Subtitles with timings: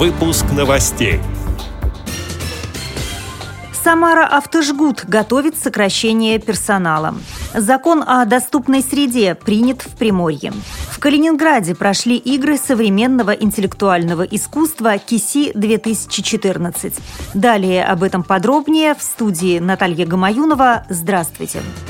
[0.00, 1.20] Выпуск новостей.
[3.84, 7.16] Самара Автожгут готовит сокращение персонала.
[7.52, 10.54] Закон о доступной среде принят в Приморье.
[10.90, 16.94] В Калининграде прошли игры современного интеллектуального искусства КИСИ-2014.
[17.34, 20.86] Далее об этом подробнее в студии Наталья Гамаюнова.
[20.88, 21.60] Здравствуйте.
[21.60, 21.89] Здравствуйте.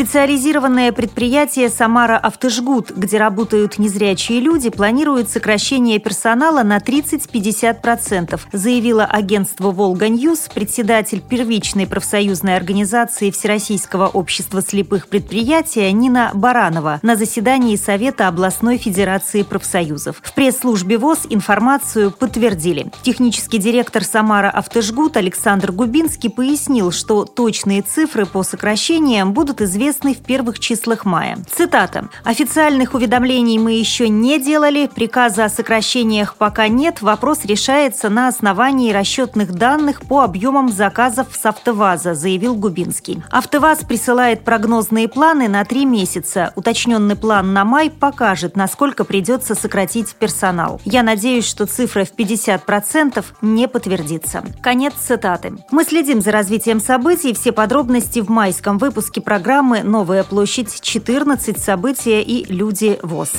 [0.00, 9.70] Специализированное предприятие «Самара Автожгут», где работают незрячие люди, планирует сокращение персонала на 30-50%, заявила агентству
[9.70, 18.26] «Волга Ньюс» председатель первичной профсоюзной организации Всероссийского общества слепых предприятия Нина Баранова на заседании Совета
[18.26, 20.22] областной федерации профсоюзов.
[20.22, 22.90] В пресс-службе ВОЗ информацию подтвердили.
[23.02, 30.14] Технический директор «Самара Автожгут» Александр Губинский пояснил, что точные цифры по сокращениям будут известны известный
[30.14, 31.38] в первых числах мая.
[31.50, 32.08] Цитата.
[32.24, 38.92] «Официальных уведомлений мы еще не делали, приказа о сокращениях пока нет, вопрос решается на основании
[38.92, 43.22] расчетных данных по объемам заказов с «АвтоВАЗа», заявил Губинский.
[43.30, 46.52] «АвтоВАЗ» присылает прогнозные планы на три месяца.
[46.54, 50.80] Уточненный план на май покажет, насколько придется сократить персонал.
[50.84, 54.44] Я надеюсь, что цифра в 50% не подтвердится.
[54.62, 55.54] Конец цитаты.
[55.72, 57.34] Мы следим за развитием событий.
[57.34, 61.60] Все подробности в майском выпуске программы «Новая площадь 14.
[61.60, 63.32] События и люди ВОЗ».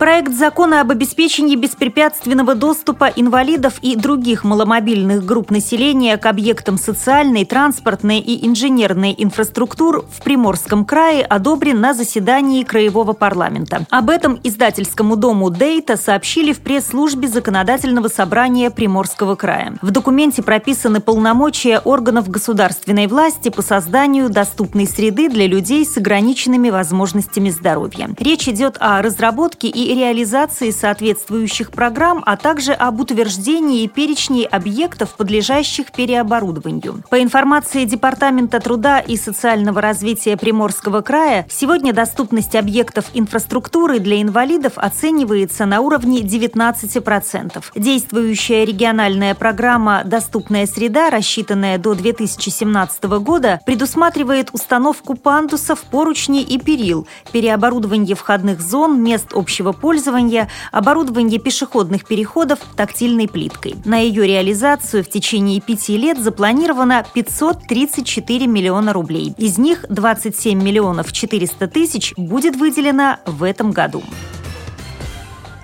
[0.00, 7.44] Проект закона об обеспечении беспрепятственного доступа инвалидов и других маломобильных групп населения к объектам социальной,
[7.44, 13.84] транспортной и инженерной инфраструктур в Приморском крае одобрен на заседании Краевого парламента.
[13.90, 19.74] Об этом издательскому дому «Дейта» сообщили в пресс-службе Законодательного собрания Приморского края.
[19.82, 26.70] В документе прописаны полномочия органов государственной власти по созданию доступной среды для людей с ограниченными
[26.70, 28.08] возможностями здоровья.
[28.18, 35.92] Речь идет о разработке и реализации соответствующих программ, а также об утверждении перечней объектов, подлежащих
[35.92, 37.02] переоборудованию.
[37.10, 44.74] По информации Департамента труда и социального развития Приморского края, сегодня доступность объектов инфраструктуры для инвалидов
[44.76, 47.64] оценивается на уровне 19%.
[47.74, 57.06] Действующая региональная программа «Доступная среда», рассчитанная до 2017 года, предусматривает установку пандусов, поручней и перил,
[57.32, 63.74] переоборудование входных зон, мест общего пользования оборудование пешеходных переходов тактильной плиткой.
[63.84, 69.34] На ее реализацию в течение пяти лет запланировано 534 миллиона рублей.
[69.38, 74.02] Из них 27 миллионов 400 тысяч будет выделено в этом году.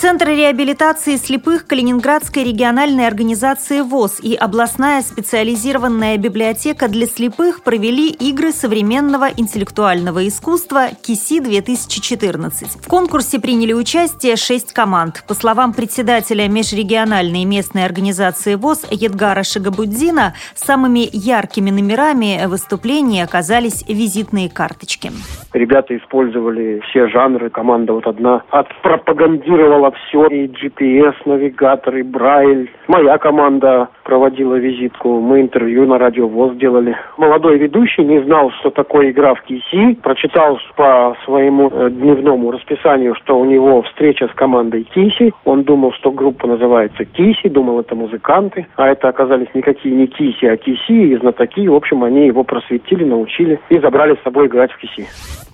[0.00, 8.52] Центр реабилитации слепых Калининградской региональной организации ВОЗ и областная специализированная библиотека для слепых провели игры
[8.52, 12.80] современного интеллектуального искусства КИСИ-2014.
[12.80, 15.24] В конкурсе приняли участие шесть команд.
[15.26, 24.48] По словам председателя межрегиональной местной организации ВОЗ Едгара Шагабуддина, самыми яркими номерами выступления оказались визитные
[24.48, 25.10] карточки.
[25.52, 27.50] Ребята использовали все жанры.
[27.50, 32.70] Команда вот одна отпропагандировала все, и GPS, навигатор, и Брайль.
[32.86, 36.96] Моя команда проводила визитку, мы интервью на радио ВОЗ делали.
[37.16, 43.14] Молодой ведущий не знал, что такое игра в КИСИ, прочитал по своему э, дневному расписанию,
[43.16, 45.32] что у него встреча с командой КИСИ.
[45.44, 50.46] Он думал, что группа называется КИСИ, думал, это музыканты, а это оказались никакие не КИСИ,
[50.46, 51.68] а КИСИ и знатоки.
[51.68, 55.06] В общем, они его просветили, научили и забрали с собой играть в КИСИ.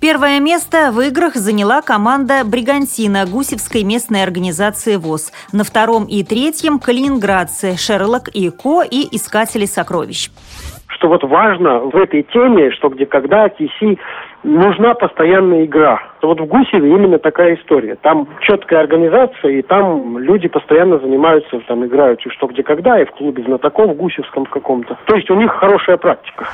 [0.04, 5.32] Первое место в играх заняла команда «Бригантина» Гусевской местной организации ВОЗ.
[5.50, 10.28] На втором и третьем– калининградцы «Шерлок и Ко» и «Искатели сокровищ»
[10.88, 13.98] что вот важно в этой теме, что где когда TC
[14.42, 16.00] нужна постоянная игра.
[16.26, 17.96] Вот в Гусеве именно такая история.
[17.96, 23.04] Там четкая организация, и там люди постоянно занимаются, там играют и что где когда, и
[23.04, 24.98] в клубе знатоков в Гусевском каком-то.
[25.06, 26.46] То есть у них хорошая практика.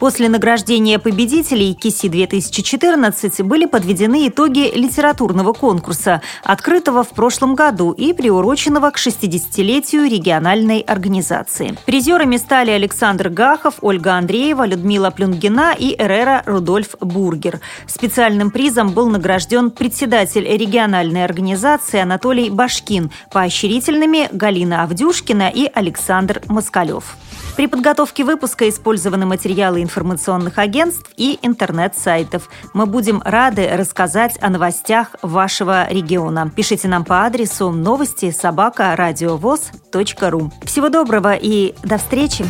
[0.00, 8.90] После награждения победителей КИСИ-2014 были подведены итоги литературного конкурса, открытого в прошлом году и приуроченного
[8.90, 11.74] к 60-летию региональной организации.
[11.86, 17.60] Призерами стали Александр Гахов, Ольга Андреева, Людмила Плюнгина и Эрера Рудольф Бургер.
[17.86, 27.16] Специальным призом был награжден председатель региональной организации Анатолий Башкин, поощрительными Галина Авдюшкина и Александр Москалев.
[27.56, 32.50] При подготовке выпуска использованы материалы информационных агентств и интернет-сайтов.
[32.72, 36.50] Мы будем рады рассказать о новостях вашего региона.
[36.54, 40.50] Пишите нам по адресу новости собака ру.
[40.64, 42.44] Всего доброго и до встречи!